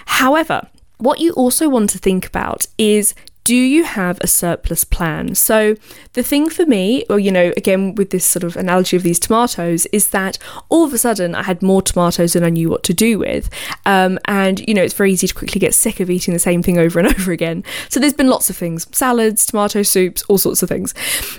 However, 0.06 0.66
what 0.96 1.20
you 1.20 1.32
also 1.34 1.68
want 1.68 1.90
to 1.90 1.98
think 1.98 2.26
about 2.26 2.66
is 2.78 3.14
do 3.48 3.56
you 3.56 3.84
have 3.84 4.18
a 4.20 4.26
surplus 4.26 4.84
plan? 4.84 5.34
So, 5.34 5.74
the 6.12 6.22
thing 6.22 6.50
for 6.50 6.66
me, 6.66 7.06
well, 7.08 7.18
you 7.18 7.32
know, 7.32 7.54
again 7.56 7.94
with 7.94 8.10
this 8.10 8.26
sort 8.26 8.44
of 8.44 8.56
analogy 8.56 8.94
of 8.94 9.02
these 9.02 9.18
tomatoes, 9.18 9.86
is 9.86 10.10
that 10.10 10.36
all 10.68 10.84
of 10.84 10.92
a 10.92 10.98
sudden 10.98 11.34
I 11.34 11.44
had 11.44 11.62
more 11.62 11.80
tomatoes 11.80 12.34
than 12.34 12.44
I 12.44 12.50
knew 12.50 12.68
what 12.68 12.82
to 12.82 12.92
do 12.92 13.18
with. 13.18 13.48
Um, 13.86 14.18
and, 14.26 14.60
you 14.68 14.74
know, 14.74 14.82
it's 14.82 14.92
very 14.92 15.12
easy 15.12 15.28
to 15.28 15.34
quickly 15.34 15.58
get 15.58 15.72
sick 15.72 15.98
of 15.98 16.10
eating 16.10 16.34
the 16.34 16.38
same 16.38 16.62
thing 16.62 16.76
over 16.76 16.98
and 16.98 17.08
over 17.18 17.32
again. 17.32 17.64
So, 17.88 17.98
there's 17.98 18.12
been 18.12 18.28
lots 18.28 18.50
of 18.50 18.56
things 18.58 18.86
salads, 18.92 19.46
tomato 19.46 19.82
soups, 19.82 20.22
all 20.24 20.36
sorts 20.36 20.62
of 20.62 20.68
things. 20.68 20.92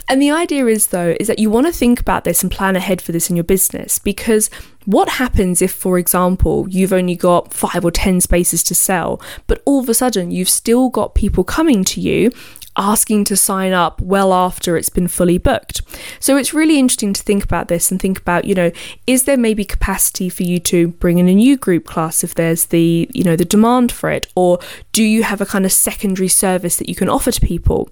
And 0.10 0.20
the 0.20 0.32
idea 0.32 0.66
is, 0.66 0.88
though, 0.88 1.16
is 1.20 1.28
that 1.28 1.38
you 1.38 1.52
want 1.52 1.68
to 1.68 1.72
think 1.72 2.00
about 2.00 2.24
this 2.24 2.42
and 2.42 2.52
plan 2.52 2.76
ahead 2.76 3.04
for 3.04 3.12
this 3.12 3.30
in 3.30 3.36
your 3.36 3.44
business 3.44 4.00
because 4.00 4.50
what 4.86 5.10
happens 5.10 5.62
if, 5.62 5.72
for 5.72 5.98
example, 5.98 6.68
you've 6.70 6.94
only 6.94 7.16
got 7.16 7.54
five 7.54 7.84
or 7.84 7.92
10 7.92 8.22
spaces 8.22 8.64
to 8.64 8.76
sell, 8.76 9.22
but 9.48 9.62
all 9.66 9.80
of 9.80 9.90
a 9.90 9.94
sudden 9.94 10.32
you've 10.32 10.50
still 10.50 10.90
got 10.90 11.16
people 11.16 11.44
coming 11.44 11.84
to 11.86 12.02
you 12.02 12.32
asking 12.80 13.26
to 13.26 13.36
sign 13.36 13.74
up 13.74 14.02
well 14.02 14.34
after 14.34 14.78
it's 14.78 14.90
been 14.90 15.08
fully 15.08 15.38
booked. 15.38 15.82
So 16.20 16.38
it's 16.38 16.54
really 16.54 16.80
interesting 16.80 17.14
to 17.14 17.22
think 17.22 17.44
about 17.44 17.68
this 17.68 17.92
and 17.92 18.00
think 18.00 18.20
about, 18.20 18.46
you 18.46 18.56
know, 18.56 18.72
is 19.06 19.24
there 19.24 19.38
maybe 19.38 19.66
capacity 19.66 20.30
for 20.30 20.44
you 20.44 20.60
to 20.60 20.88
bring 20.88 21.18
in 21.18 21.28
a 21.28 21.36
new 21.36 21.58
group 21.58 21.86
class 21.86 22.24
if 22.24 22.36
there's 22.36 22.66
the, 22.66 23.10
you 23.14 23.24
know, 23.24 23.36
the 23.36 23.46
demand 23.46 23.92
for 23.92 24.10
it 24.10 24.32
or 24.36 24.60
do 24.94 25.04
you 25.04 25.24
have 25.24 25.42
a 25.42 25.46
kind 25.46 25.66
of 25.66 25.74
secondary 25.74 26.30
service 26.30 26.78
that 26.78 26.88
you 26.88 26.96
can 26.96 27.10
offer 27.10 27.32
to 27.32 27.42
people? 27.42 27.90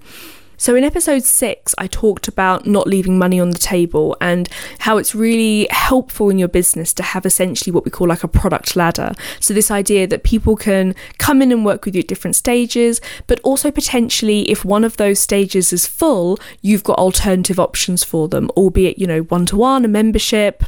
So, 0.59 0.75
in 0.75 0.83
episode 0.83 1.23
six, 1.23 1.75
I 1.77 1.85
talked 1.85 2.27
about 2.27 2.65
not 2.65 2.87
leaving 2.87 3.19
money 3.19 3.39
on 3.39 3.51
the 3.51 3.59
table 3.59 4.17
and 4.19 4.49
how 4.79 4.97
it's 4.97 5.13
really 5.13 5.67
helpful 5.69 6.31
in 6.31 6.39
your 6.39 6.47
business 6.47 6.93
to 6.93 7.03
have 7.03 7.27
essentially 7.27 7.71
what 7.71 7.85
we 7.85 7.91
call 7.91 8.07
like 8.07 8.23
a 8.23 8.27
product 8.27 8.75
ladder. 8.75 9.13
So, 9.39 9.53
this 9.53 9.69
idea 9.69 10.07
that 10.07 10.23
people 10.23 10.55
can 10.55 10.95
come 11.19 11.43
in 11.43 11.51
and 11.51 11.63
work 11.63 11.85
with 11.85 11.93
you 11.93 11.99
at 11.99 12.07
different 12.07 12.35
stages, 12.35 12.99
but 13.27 13.39
also 13.41 13.69
potentially 13.69 14.49
if 14.49 14.65
one 14.65 14.83
of 14.83 14.97
those 14.97 15.19
stages 15.19 15.71
is 15.71 15.85
full, 15.85 16.39
you've 16.63 16.83
got 16.83 16.97
alternative 16.97 17.59
options 17.59 18.03
for 18.03 18.27
them, 18.27 18.49
albeit, 18.57 18.97
you 18.97 19.05
know, 19.05 19.21
one 19.21 19.45
to 19.45 19.57
one, 19.57 19.85
a 19.85 19.87
membership, 19.87 20.63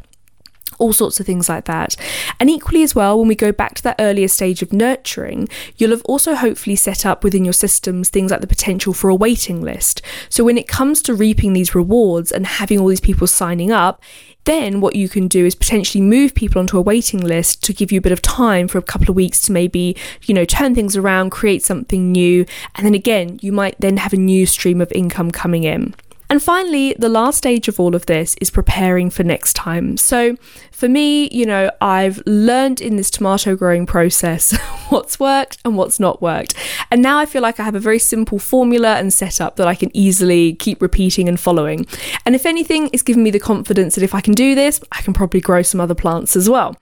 all 0.79 0.93
sorts 0.93 1.19
of 1.19 1.25
things 1.25 1.47
like 1.47 1.65
that. 1.65 1.95
And 2.39 2.49
equally, 2.49 2.83
as 2.83 2.95
well, 2.95 3.19
when 3.19 3.27
we 3.27 3.35
go 3.35 3.51
back 3.51 3.75
to 3.75 3.83
that 3.83 3.97
earlier 3.99 4.27
stage 4.27 4.61
of 4.61 4.73
nurturing, 4.73 5.47
you'll 5.77 5.91
have 5.91 6.03
also 6.05 6.35
hopefully 6.35 6.75
set 6.75 7.05
up 7.05 7.23
within 7.23 7.43
your 7.43 7.53
systems 7.53 8.09
things 8.09 8.31
like 8.31 8.41
the 8.41 8.47
potential 8.47 8.93
for 8.93 9.09
a 9.09 9.15
waiting 9.15 9.61
list. 9.61 10.01
So 10.29 10.43
when 10.43 10.57
it 10.57 10.67
comes 10.67 11.01
to 11.03 11.13
reaping 11.13 11.53
these 11.53 11.75
rewards 11.75 12.31
and 12.31 12.47
having 12.47 12.79
all 12.79 12.87
these 12.87 12.99
people 12.99 13.27
signing 13.27 13.71
up, 13.71 14.01
then 14.45 14.81
what 14.81 14.95
you 14.95 15.09
can 15.09 15.27
do 15.27 15.45
is 15.45 15.53
potentially 15.53 16.01
move 16.01 16.33
people 16.33 16.59
onto 16.59 16.77
a 16.77 16.81
waiting 16.81 17.19
list 17.19 17.63
to 17.63 17.73
give 17.73 17.91
you 17.91 17.99
a 17.99 18.01
bit 18.01 18.11
of 18.11 18.21
time 18.21 18.67
for 18.67 18.77
a 18.77 18.81
couple 18.81 19.09
of 19.09 19.15
weeks 19.15 19.41
to 19.41 19.51
maybe, 19.51 19.95
you 20.23 20.33
know, 20.33 20.45
turn 20.45 20.73
things 20.73 20.95
around, 20.95 21.29
create 21.29 21.63
something 21.63 22.11
new. 22.11 22.45
And 22.75 22.85
then 22.85 22.95
again, 22.95 23.37
you 23.41 23.51
might 23.51 23.79
then 23.79 23.97
have 23.97 24.13
a 24.13 24.17
new 24.17 24.45
stream 24.45 24.81
of 24.81 24.91
income 24.91 25.29
coming 25.31 25.65
in. 25.65 25.93
And 26.29 26.43
finally, 26.43 26.95
the 26.99 27.09
last 27.09 27.39
stage 27.39 27.67
of 27.67 27.79
all 27.79 27.95
of 27.95 28.05
this 28.05 28.35
is 28.39 28.51
preparing 28.51 29.09
for 29.09 29.23
next 29.23 29.53
time. 29.53 29.97
So, 29.97 30.35
for 30.71 30.87
me, 30.87 31.27
you 31.31 31.43
know, 31.43 31.71
I've 31.81 32.21
learned 32.27 32.81
in 32.81 32.97
this 32.97 33.09
tomato 33.09 33.55
growing 33.55 33.87
process 33.87 34.55
what's 34.89 35.19
worked 35.19 35.57
and 35.65 35.75
what's 35.75 35.99
not 35.99 36.21
worked. 36.21 36.53
And 36.91 37.01
now 37.01 37.17
I 37.17 37.25
feel 37.25 37.41
like 37.41 37.59
I 37.59 37.63
have 37.63 37.73
a 37.73 37.79
very 37.79 37.97
simple 37.97 38.37
formula 38.37 38.97
and 38.97 39.11
setup 39.11 39.55
that 39.55 39.67
I 39.67 39.73
can 39.73 39.89
easily 39.97 40.53
keep 40.53 40.83
repeating 40.83 41.27
and 41.27 41.39
following. 41.39 41.87
And 42.27 42.35
if 42.35 42.45
anything, 42.45 42.91
it's 42.93 43.03
given 43.03 43.23
me 43.23 43.31
the 43.31 43.39
confidence 43.39 43.95
that 43.95 44.03
if 44.03 44.13
I 44.13 44.21
can 44.21 44.33
do 44.33 44.53
this, 44.53 44.79
I 44.91 45.01
can 45.01 45.13
probably 45.13 45.41
grow 45.41 45.63
some 45.63 45.81
other 45.81 45.95
plants 45.95 46.35
as 46.35 46.47
well. 46.47 46.75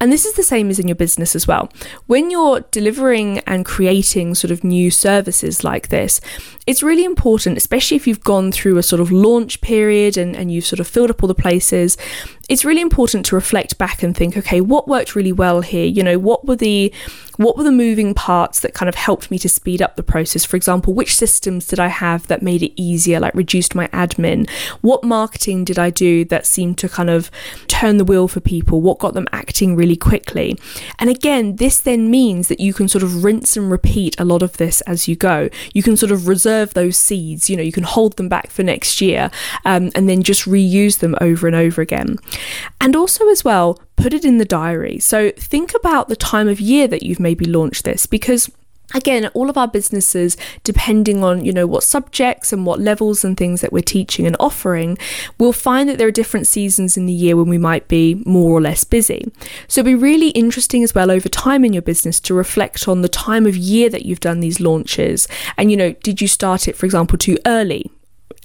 And 0.00 0.12
this 0.12 0.24
is 0.24 0.34
the 0.34 0.42
same 0.42 0.70
as 0.70 0.78
in 0.78 0.88
your 0.88 0.96
business 0.96 1.36
as 1.36 1.46
well. 1.46 1.70
When 2.06 2.30
you're 2.30 2.60
delivering 2.60 3.38
and 3.40 3.64
creating 3.64 4.34
sort 4.34 4.50
of 4.50 4.64
new 4.64 4.90
services 4.90 5.64
like 5.64 5.88
this, 5.88 6.20
it's 6.66 6.82
really 6.82 7.04
important, 7.04 7.56
especially 7.56 7.96
if 7.96 8.06
you've 8.06 8.24
gone 8.24 8.52
through 8.52 8.76
a 8.76 8.82
sort 8.82 9.00
of 9.00 9.12
launch 9.12 9.60
period 9.60 10.16
and, 10.16 10.34
and 10.34 10.52
you've 10.52 10.66
sort 10.66 10.80
of 10.80 10.88
filled 10.88 11.10
up 11.10 11.22
all 11.22 11.28
the 11.28 11.34
places, 11.34 11.96
it's 12.48 12.64
really 12.64 12.80
important 12.80 13.24
to 13.26 13.34
reflect 13.34 13.78
back 13.78 14.02
and 14.02 14.16
think, 14.16 14.36
okay, 14.36 14.60
what 14.60 14.88
worked 14.88 15.14
really 15.14 15.32
well 15.32 15.60
here? 15.60 15.86
You 15.86 16.02
know, 16.02 16.18
what 16.18 16.46
were 16.46 16.56
the 16.56 16.92
what 17.36 17.56
were 17.56 17.64
the 17.64 17.72
moving 17.72 18.14
parts 18.14 18.60
that 18.60 18.74
kind 18.74 18.88
of 18.88 18.94
helped 18.94 19.30
me 19.30 19.38
to 19.40 19.48
speed 19.48 19.82
up 19.82 19.96
the 19.96 20.02
process? 20.02 20.44
For 20.44 20.56
example, 20.56 20.94
which 20.94 21.16
systems 21.16 21.66
did 21.66 21.80
I 21.80 21.88
have 21.88 22.26
that 22.28 22.42
made 22.42 22.62
it 22.62 22.80
easier, 22.80 23.18
like 23.18 23.34
reduced 23.34 23.74
my 23.74 23.88
admin? 23.88 24.48
What 24.82 25.02
marketing 25.02 25.64
did 25.64 25.78
I 25.78 25.90
do 25.90 26.24
that 26.26 26.46
seemed 26.46 26.78
to 26.78 26.88
kind 26.88 27.10
of 27.10 27.30
turn 27.66 27.96
the 27.96 28.04
wheel 28.04 28.28
for 28.28 28.40
people? 28.40 28.80
What 28.80 28.98
got 28.98 29.14
them 29.14 29.26
acting 29.32 29.74
really 29.74 29.96
quickly? 29.96 30.58
And 30.98 31.10
again, 31.10 31.56
this 31.56 31.80
then 31.80 32.10
means 32.10 32.48
that 32.48 32.60
you 32.60 32.72
can 32.72 32.88
sort 32.88 33.02
of 33.02 33.24
rinse 33.24 33.56
and 33.56 33.70
repeat 33.70 34.18
a 34.20 34.24
lot 34.24 34.42
of 34.42 34.56
this 34.58 34.80
as 34.82 35.08
you 35.08 35.16
go. 35.16 35.48
You 35.72 35.82
can 35.82 35.96
sort 35.96 36.12
of 36.12 36.28
reserve 36.28 36.74
those 36.74 36.96
seeds, 36.96 37.50
you 37.50 37.56
know, 37.56 37.62
you 37.62 37.72
can 37.72 37.84
hold 37.84 38.16
them 38.16 38.28
back 38.28 38.50
for 38.50 38.62
next 38.62 39.00
year 39.00 39.30
um, 39.64 39.90
and 39.94 40.08
then 40.08 40.22
just 40.22 40.44
reuse 40.44 40.98
them 40.98 41.16
over 41.20 41.46
and 41.46 41.56
over 41.56 41.82
again. 41.82 42.18
And 42.80 42.96
also, 42.96 43.28
as 43.28 43.44
well, 43.44 43.80
put 43.96 44.14
it 44.14 44.24
in 44.24 44.38
the 44.38 44.44
diary. 44.44 44.98
So 44.98 45.30
think 45.32 45.74
about 45.74 46.08
the 46.08 46.16
time 46.16 46.48
of 46.48 46.60
year 46.60 46.88
that 46.88 47.02
you've 47.02 47.20
maybe 47.20 47.44
launched 47.44 47.84
this 47.84 48.06
because 48.06 48.50
again 48.92 49.26
all 49.28 49.48
of 49.48 49.56
our 49.56 49.66
businesses 49.66 50.36
depending 50.62 51.24
on 51.24 51.42
you 51.44 51.52
know 51.52 51.66
what 51.66 51.82
subjects 51.82 52.52
and 52.52 52.66
what 52.66 52.78
levels 52.78 53.24
and 53.24 53.36
things 53.36 53.62
that 53.62 53.72
we're 53.72 53.80
teaching 53.80 54.26
and 54.26 54.36
offering 54.38 54.98
we'll 55.38 55.52
find 55.52 55.88
that 55.88 55.96
there 55.96 56.06
are 56.06 56.12
different 56.12 56.46
seasons 56.46 56.96
in 56.96 57.06
the 57.06 57.12
year 57.12 57.34
when 57.34 57.48
we 57.48 57.56
might 57.56 57.88
be 57.88 58.22
more 58.26 58.52
or 58.52 58.60
less 58.60 58.84
busy. 58.84 59.30
So 59.68 59.80
it'll 59.80 59.88
be 59.88 59.94
really 59.94 60.28
interesting 60.30 60.84
as 60.84 60.94
well 60.94 61.10
over 61.10 61.28
time 61.28 61.64
in 61.64 61.72
your 61.72 61.82
business 61.82 62.20
to 62.20 62.34
reflect 62.34 62.86
on 62.86 63.02
the 63.02 63.08
time 63.08 63.46
of 63.46 63.56
year 63.56 63.88
that 63.88 64.04
you've 64.04 64.20
done 64.20 64.40
these 64.40 64.60
launches. 64.60 65.26
And 65.56 65.70
you 65.70 65.76
know 65.76 65.92
did 65.92 66.20
you 66.20 66.28
start 66.28 66.68
it 66.68 66.76
for 66.76 66.86
example 66.86 67.16
too 67.18 67.38
early 67.46 67.90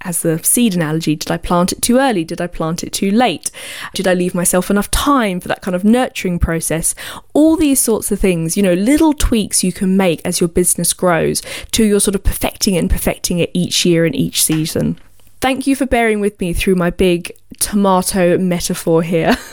as 0.02 0.22
the 0.22 0.42
seed 0.44 0.76
analogy, 0.76 1.16
did 1.16 1.30
I 1.30 1.38
plant 1.38 1.74
it 1.74 1.82
too 1.82 1.98
early? 1.98 2.24
Did 2.24 2.40
I 2.40 2.48
plant 2.48 2.84
it 2.84 2.94
too 2.94 3.12
late? 3.12 3.52
Did 3.94 4.08
I 4.08 4.14
leave 4.14 4.34
myself 4.34 4.70
enough 4.70 4.90
time 4.92 5.40
for 5.40 5.50
that 5.50 5.62
kind 5.62 5.76
of 5.76 5.84
nurturing 5.84 6.40
process? 6.40 6.96
All 7.34 7.58
these 7.58 7.82
sorts 7.82 8.12
of 8.12 8.20
things, 8.20 8.56
you 8.56 8.64
know, 8.64 8.74
little 8.74 9.14
tweaks 9.14 9.64
you 9.64 9.74
can 9.74 9.98
make 9.98 10.22
as 10.24 10.40
your 10.40 10.48
business 10.48 10.94
grows 10.94 11.42
to 11.72 11.84
your 11.84 12.00
sort 12.00 12.16
of 12.16 12.24
perfecting 12.24 12.78
and 12.78 12.90
perfecting 12.90 13.40
it 13.40 13.52
each 13.54 13.86
year 13.86 14.06
and 14.06 14.16
each 14.16 14.42
season. 14.42 14.98
Thank 15.42 15.68
you 15.68 15.76
for 15.76 15.86
bearing 15.86 16.20
with 16.20 16.40
me 16.40 16.54
through 16.54 16.76
my 16.76 16.90
big 16.90 17.34
tomato 17.60 18.38
metaphor 18.38 19.04
here. 19.04 19.38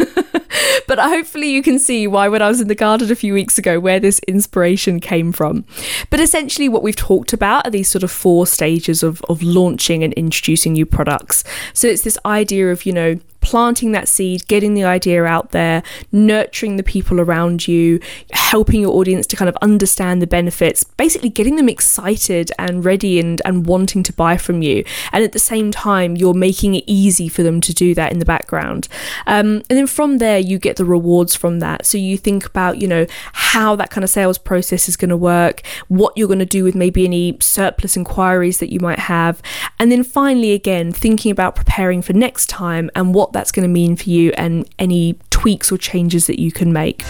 but 0.86 0.98
hopefully 0.98 1.50
you 1.50 1.62
can 1.62 1.78
see 1.78 2.06
why 2.06 2.28
when 2.28 2.42
I 2.42 2.48
was 2.48 2.60
in 2.60 2.68
the 2.68 2.74
garden 2.74 3.10
a 3.10 3.14
few 3.14 3.34
weeks 3.34 3.58
ago 3.58 3.78
where 3.80 4.00
this 4.00 4.18
inspiration 4.20 5.00
came 5.00 5.32
from. 5.32 5.64
But 6.10 6.20
essentially 6.20 6.68
what 6.68 6.82
we've 6.82 6.96
talked 6.96 7.32
about 7.32 7.66
are 7.66 7.70
these 7.70 7.88
sort 7.88 8.02
of 8.02 8.10
four 8.10 8.46
stages 8.46 9.02
of 9.02 9.22
of 9.28 9.42
launching 9.42 10.02
and 10.02 10.12
introducing 10.14 10.74
new 10.74 10.86
products. 10.86 11.44
So 11.72 11.88
it's 11.88 12.02
this 12.02 12.18
idea 12.24 12.70
of, 12.70 12.86
you 12.86 12.92
know, 12.92 13.18
planting 13.46 13.92
that 13.92 14.08
seed, 14.08 14.44
getting 14.48 14.74
the 14.74 14.82
idea 14.82 15.24
out 15.24 15.52
there, 15.52 15.80
nurturing 16.10 16.76
the 16.76 16.82
people 16.82 17.20
around 17.20 17.68
you, 17.68 18.00
helping 18.32 18.80
your 18.80 18.92
audience 18.92 19.24
to 19.24 19.36
kind 19.36 19.48
of 19.48 19.54
understand 19.62 20.20
the 20.20 20.26
benefits, 20.26 20.82
basically 20.82 21.28
getting 21.28 21.54
them 21.54 21.68
excited 21.68 22.50
and 22.58 22.84
ready 22.84 23.20
and, 23.20 23.40
and 23.44 23.64
wanting 23.64 24.02
to 24.02 24.12
buy 24.12 24.36
from 24.36 24.62
you. 24.62 24.84
And 25.12 25.22
at 25.22 25.30
the 25.30 25.38
same 25.38 25.70
time, 25.70 26.16
you're 26.16 26.34
making 26.34 26.74
it 26.74 26.82
easy 26.88 27.28
for 27.28 27.44
them 27.44 27.60
to 27.60 27.72
do 27.72 27.94
that 27.94 28.10
in 28.10 28.18
the 28.18 28.24
background. 28.24 28.88
Um, 29.28 29.62
and 29.70 29.78
then 29.78 29.86
from 29.86 30.18
there, 30.18 30.40
you 30.40 30.58
get 30.58 30.74
the 30.74 30.84
rewards 30.84 31.36
from 31.36 31.60
that. 31.60 31.86
So 31.86 31.98
you 31.98 32.18
think 32.18 32.46
about, 32.46 32.78
you 32.78 32.88
know, 32.88 33.06
how 33.32 33.76
that 33.76 33.90
kind 33.90 34.02
of 34.02 34.10
sales 34.10 34.38
process 34.38 34.88
is 34.88 34.96
going 34.96 35.10
to 35.10 35.16
work, 35.16 35.62
what 35.86 36.16
you're 36.16 36.26
going 36.26 36.40
to 36.40 36.44
do 36.44 36.64
with 36.64 36.74
maybe 36.74 37.04
any 37.04 37.38
surplus 37.40 37.96
inquiries 37.96 38.58
that 38.58 38.72
you 38.72 38.80
might 38.80 38.98
have. 38.98 39.40
And 39.78 39.92
then 39.92 40.02
finally, 40.02 40.50
again, 40.50 40.90
thinking 40.90 41.30
about 41.30 41.54
preparing 41.54 42.02
for 42.02 42.12
next 42.12 42.48
time 42.48 42.90
and 42.96 43.14
what 43.14 43.35
that's 43.36 43.52
going 43.52 43.62
to 43.64 43.68
mean 43.68 43.96
for 43.96 44.08
you 44.08 44.32
and 44.38 44.66
any 44.78 45.18
tweaks 45.28 45.70
or 45.70 45.76
changes 45.76 46.26
that 46.26 46.40
you 46.40 46.50
can 46.50 46.72
make. 46.72 47.04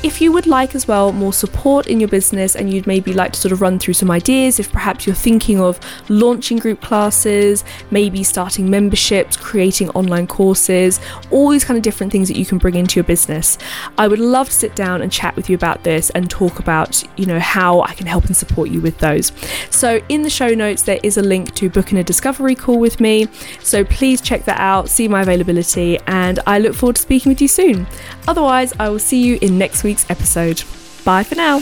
If 0.00 0.20
you 0.20 0.30
would 0.30 0.46
like 0.46 0.76
as 0.76 0.86
well 0.86 1.10
more 1.10 1.32
support 1.32 1.88
in 1.88 1.98
your 1.98 2.08
business 2.08 2.54
and 2.54 2.72
you'd 2.72 2.86
maybe 2.86 3.12
like 3.12 3.32
to 3.32 3.40
sort 3.40 3.50
of 3.50 3.60
run 3.60 3.80
through 3.80 3.94
some 3.94 4.12
ideas, 4.12 4.60
if 4.60 4.70
perhaps 4.70 5.06
you're 5.06 5.16
thinking 5.16 5.58
of 5.58 5.80
launching 6.08 6.58
group 6.58 6.80
classes, 6.80 7.64
maybe 7.90 8.22
starting 8.22 8.70
memberships, 8.70 9.36
creating 9.36 9.90
online 9.90 10.28
courses, 10.28 11.00
all 11.32 11.48
these 11.48 11.64
kind 11.64 11.76
of 11.76 11.82
different 11.82 12.12
things 12.12 12.28
that 12.28 12.36
you 12.36 12.46
can 12.46 12.58
bring 12.58 12.76
into 12.76 12.94
your 12.94 13.04
business, 13.04 13.58
I 13.98 14.06
would 14.06 14.20
love 14.20 14.46
to 14.46 14.52
sit 14.54 14.76
down 14.76 15.02
and 15.02 15.10
chat 15.10 15.34
with 15.34 15.50
you 15.50 15.56
about 15.56 15.82
this 15.82 16.10
and 16.10 16.30
talk 16.30 16.60
about, 16.60 17.02
you 17.18 17.26
know, 17.26 17.40
how 17.40 17.80
I 17.80 17.92
can 17.94 18.06
help 18.06 18.26
and 18.26 18.36
support 18.36 18.70
you 18.70 18.80
with 18.80 18.98
those. 18.98 19.32
So 19.70 20.00
in 20.08 20.22
the 20.22 20.30
show 20.30 20.54
notes 20.54 20.82
there 20.82 21.00
is 21.02 21.16
a 21.16 21.22
link 21.22 21.56
to 21.56 21.68
booking 21.68 21.98
a 21.98 22.04
discovery 22.04 22.54
call 22.54 22.78
with 22.78 23.00
me. 23.00 23.26
So 23.58 23.82
please 23.82 24.20
check 24.20 24.44
that 24.44 24.60
out, 24.60 24.88
see 24.88 25.08
my 25.08 25.22
availability, 25.22 25.98
and 26.06 26.38
I 26.46 26.60
look 26.60 26.76
forward 26.76 26.96
to 26.96 27.02
speaking 27.02 27.30
with 27.30 27.42
you 27.42 27.48
soon. 27.48 27.88
Otherwise, 28.28 28.72
I 28.78 28.90
will 28.90 29.00
see 29.00 29.20
you 29.20 29.38
in 29.42 29.58
next 29.58 29.82
week's 29.88 30.10
episode. 30.10 30.62
Bye 31.02 31.22
for 31.22 31.34
now. 31.34 31.60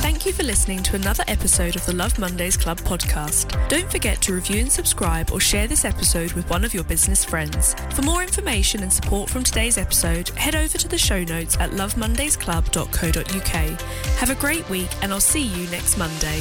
Thank 0.00 0.24
you 0.24 0.32
for 0.32 0.42
listening 0.42 0.82
to 0.84 0.96
another 0.96 1.22
episode 1.28 1.76
of 1.76 1.84
the 1.84 1.92
Love 1.92 2.18
Mondays 2.18 2.56
Club 2.56 2.80
podcast. 2.80 3.68
Don't 3.68 3.90
forget 3.90 4.22
to 4.22 4.32
review 4.32 4.60
and 4.60 4.72
subscribe 4.72 5.30
or 5.30 5.38
share 5.38 5.66
this 5.66 5.84
episode 5.84 6.32
with 6.32 6.48
one 6.48 6.64
of 6.64 6.72
your 6.72 6.84
business 6.84 7.26
friends. 7.26 7.74
For 7.94 8.00
more 8.00 8.22
information 8.22 8.82
and 8.82 8.90
support 8.90 9.28
from 9.28 9.42
today's 9.42 9.76
episode, 9.76 10.30
head 10.30 10.54
over 10.54 10.78
to 10.78 10.88
the 10.88 10.96
show 10.96 11.22
notes 11.24 11.58
at 11.58 11.72
lovemondaysclub.co.uk. 11.72 13.80
Have 14.16 14.30
a 14.30 14.34
great 14.36 14.66
week, 14.70 14.88
and 15.02 15.12
I'll 15.12 15.20
see 15.20 15.42
you 15.42 15.68
next 15.68 15.98
Monday. 15.98 16.40